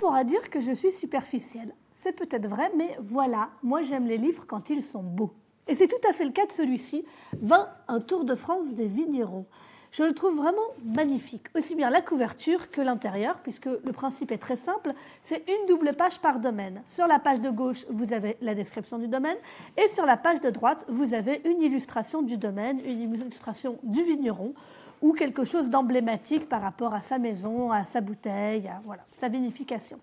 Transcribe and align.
pourra 0.00 0.24
dire 0.24 0.48
que 0.48 0.60
je 0.60 0.72
suis 0.72 0.92
superficielle. 0.92 1.74
C'est 1.92 2.12
peut-être 2.12 2.48
vrai, 2.48 2.72
mais 2.74 2.96
voilà, 3.02 3.50
moi 3.62 3.82
j'aime 3.82 4.06
les 4.06 4.16
livres 4.16 4.44
quand 4.46 4.70
ils 4.70 4.82
sont 4.82 5.02
beaux. 5.02 5.32
Et 5.68 5.74
c'est 5.74 5.88
tout 5.88 6.08
à 6.08 6.14
fait 6.14 6.24
le 6.24 6.30
cas 6.30 6.46
de 6.46 6.52
celui-ci, 6.52 7.04
20, 7.42 7.68
un 7.86 8.00
tour 8.00 8.24
de 8.24 8.34
France 8.34 8.74
des 8.74 8.88
vignerons. 8.88 9.44
Je 9.92 10.04
le 10.04 10.14
trouve 10.14 10.36
vraiment 10.36 10.62
magnifique, 10.84 11.48
aussi 11.54 11.74
bien 11.74 11.90
la 11.90 12.00
couverture 12.00 12.70
que 12.70 12.80
l'intérieur, 12.80 13.40
puisque 13.42 13.66
le 13.66 13.92
principe 13.92 14.32
est 14.32 14.38
très 14.38 14.56
simple, 14.56 14.94
c'est 15.20 15.44
une 15.46 15.66
double 15.66 15.92
page 15.92 16.20
par 16.20 16.38
domaine. 16.38 16.82
Sur 16.88 17.06
la 17.06 17.18
page 17.18 17.40
de 17.40 17.50
gauche, 17.50 17.84
vous 17.90 18.14
avez 18.14 18.38
la 18.40 18.54
description 18.54 18.98
du 18.98 19.08
domaine, 19.08 19.36
et 19.76 19.86
sur 19.88 20.06
la 20.06 20.16
page 20.16 20.40
de 20.40 20.48
droite, 20.48 20.86
vous 20.88 21.12
avez 21.12 21.42
une 21.44 21.60
illustration 21.60 22.22
du 22.22 22.38
domaine, 22.38 22.80
une 22.86 23.14
illustration 23.14 23.78
du 23.82 24.02
vigneron, 24.02 24.54
ou 25.02 25.12
quelque 25.12 25.44
chose 25.44 25.70
d'emblématique 25.70 26.48
par 26.48 26.62
rapport 26.62 26.94
à 26.94 27.02
sa 27.02 27.18
maison, 27.18 27.72
à 27.72 27.84
sa 27.84 28.00
bouteille, 28.00 28.68
à 28.68 28.80
voilà, 28.84 29.02
sa 29.16 29.28
vinification. 29.28 29.98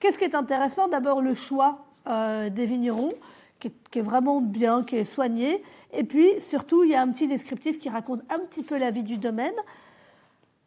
Qu'est-ce 0.00 0.18
qui 0.18 0.24
est 0.24 0.34
intéressant? 0.34 0.88
D'abord 0.88 1.20
le 1.20 1.34
choix 1.34 1.84
euh, 2.08 2.50
des 2.50 2.66
vignerons, 2.66 3.12
qui 3.60 3.68
est, 3.68 3.74
qui 3.90 3.98
est, 4.00 4.02
vraiment 4.02 4.40
bien, 4.40 4.82
qui 4.82 4.96
est 4.96 5.04
soigné. 5.04 5.62
Et 5.92 6.04
puis 6.04 6.28
surtout, 6.40 6.82
il 6.84 6.90
y 6.90 6.94
a 6.94 7.02
un 7.02 7.08
petit 7.08 7.26
descriptif 7.28 7.78
qui 7.78 7.88
raconte 7.88 8.22
un 8.30 8.40
petit 8.40 8.62
peu 8.62 8.78
la 8.78 8.90
vie 8.90 9.04
du 9.04 9.18
domaine. 9.18 9.54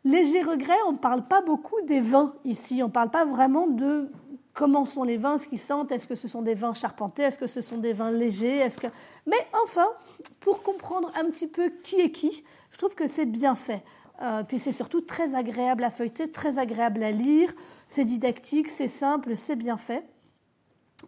Léger 0.05 0.43
regret, 0.43 0.77
on 0.87 0.93
ne 0.93 0.97
parle 0.97 1.23
pas 1.23 1.41
beaucoup 1.41 1.81
des 1.87 1.99
vins 1.99 2.33
ici. 2.45 2.83
On 2.83 2.87
ne 2.87 2.91
parle 2.91 3.09
pas 3.09 3.25
vraiment 3.25 3.67
de 3.67 4.09
comment 4.55 4.85
sont 4.85 5.03
les 5.03 5.17
vins, 5.17 5.37
ce 5.37 5.47
qu'ils 5.47 5.59
sentent? 5.59 5.91
Est-ce 5.91 6.07
que 6.07 6.15
ce 6.15 6.27
sont 6.27 6.41
des 6.41 6.55
vins 6.55 6.73
charpentés? 6.73 7.21
Est-ce 7.21 7.37
que 7.37 7.45
ce 7.45 7.61
sont 7.61 7.77
des 7.77 7.93
vins 7.93 8.09
légers? 8.09 8.57
Est-ce 8.57 8.77
que... 8.77 8.87
Mais 9.27 9.47
enfin, 9.63 9.87
pour 10.39 10.63
comprendre 10.63 11.11
un 11.15 11.25
petit 11.25 11.45
peu 11.45 11.69
qui 11.83 11.99
est 11.99 12.11
qui, 12.11 12.43
je 12.71 12.77
trouve 12.77 12.95
que 12.95 13.05
c'est 13.05 13.25
bien 13.25 13.53
fait. 13.53 13.83
Euh, 14.21 14.43
puis 14.43 14.59
c'est 14.59 14.71
surtout 14.71 15.01
très 15.01 15.35
agréable 15.35 15.83
à 15.83 15.91
feuilleter, 15.91 16.31
très 16.31 16.57
agréable 16.57 17.03
à 17.03 17.11
lire. 17.11 17.53
C'est 17.87 18.05
didactique, 18.05 18.69
c'est 18.69 18.87
simple, 18.87 19.35
c'est 19.35 19.57
bien 19.57 19.77
fait. 19.77 20.03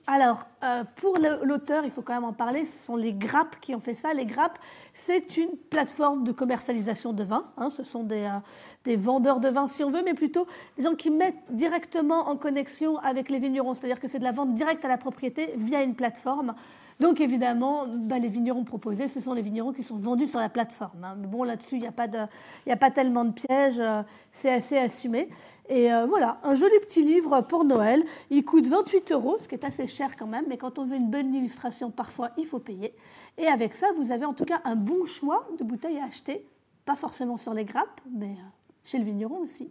Alors, 0.10 0.46
euh, 0.64 0.86
pour 0.96 1.18
l'auteur, 1.44 1.84
il 1.84 1.92
faut 1.92 2.02
quand 2.02 2.14
même 2.14 2.24
en 2.24 2.32
parler, 2.32 2.64
ce 2.64 2.86
sont 2.86 2.96
les 2.96 3.12
grappes 3.12 3.60
qui 3.60 3.76
ont 3.76 3.82
fait 3.82 3.94
ça. 3.94 4.14
Les 4.14 4.26
grappes, 4.26 4.58
c'est 4.94 5.36
une 5.36 5.50
plateforme 5.70 6.24
de 6.24 6.32
commercialisation 6.32 7.12
de 7.12 7.26
vin. 7.26 7.52
Hein, 7.58 7.70
ce 7.70 7.84
sont 7.84 8.04
des, 8.04 8.24
euh, 8.24 8.40
des, 8.86 8.96
vendeurs 8.96 9.42
de 9.42 9.50
vin, 9.50 9.68
si 9.68 9.84
on 9.84 9.90
veut, 9.90 10.04
mais 10.06 10.14
plutôt 10.14 10.48
des 10.78 10.84
gens 10.84 10.96
qui 10.96 11.12
mettent 11.12 11.44
directement 11.50 12.30
en 12.30 12.38
connexion 12.38 12.98
avec 13.00 13.30
les 13.30 13.38
vignerons. 13.38 13.74
C'est-à-dire 13.74 14.00
que 14.00 14.08
c'est 14.08 14.20
de 14.20 14.24
la 14.24 14.32
vente 14.32 14.54
directe 14.54 14.86
à 14.86 14.88
la 14.88 14.98
propriété 14.98 15.54
via 15.58 15.84
une 15.84 15.94
plateforme. 15.94 16.56
Donc 17.00 17.22
évidemment, 17.22 17.86
bah, 17.88 18.18
les 18.18 18.28
vignerons 18.28 18.64
proposés, 18.64 19.08
ce 19.08 19.20
sont 19.20 19.34
les 19.34 19.44
vignerons 19.44 19.72
qui 19.72 19.84
sont 19.84 19.98
vendus 19.98 20.28
sur 20.28 20.40
la 20.40 20.50
plateforme. 20.50 21.04
Hein. 21.04 21.16
Mais 21.20 21.28
bon, 21.28 21.44
là-dessus, 21.44 21.76
il 21.76 21.82
n'y 21.82 21.88
a, 21.88 21.92
pas 21.92 22.08
a 22.08 22.76
pas 22.76 22.92
tellement 22.92 23.24
de 23.24 23.32
pièges, 23.32 23.80
euh, 23.80 24.02
c'est 24.32 24.52
assez 24.52 24.78
assumé. 24.78 25.30
Et 25.70 25.94
euh, 25.94 26.06
voilà, 26.08 26.40
un 26.44 26.56
joli 26.56 26.74
petit 26.82 27.04
livre 27.04 27.42
pour 27.42 27.66
Noël. 27.66 28.04
Il 28.32 28.44
coûte 28.44 28.68
28 28.68 29.12
euros, 29.12 29.38
ce 29.40 29.48
qui 29.48 29.54
est 29.54 29.64
assez 29.64 29.86
cher 29.86 30.16
quand 30.16 30.26
même, 30.26 30.46
mais 30.48 30.58
quand 30.58 30.80
on 30.80 30.86
veut 30.86 30.96
une 30.96 31.12
bonne 31.12 31.34
illustration, 31.36 31.92
parfois, 31.92 32.32
il 32.38 32.46
faut 32.46 32.60
payer. 32.60 32.96
Et 33.38 33.46
avec 33.46 33.76
ça, 33.76 33.88
vous 33.96 34.12
avez 34.12 34.26
en 34.26 34.34
tout 34.34 34.46
cas 34.46 34.62
un 34.64 34.76
bon 34.76 35.06
choix 35.06 35.48
de 35.60 35.64
bouteilles 35.64 36.00
à 36.00 36.06
acheter, 36.06 36.48
pas 36.86 36.96
forcément 36.96 37.38
sur 37.38 37.54
les 37.54 37.66
grappes, 37.66 38.02
mais 38.12 38.32
euh, 38.32 38.50
chez 38.84 38.98
le 38.98 39.04
vigneron 39.04 39.38
aussi. 39.38 39.70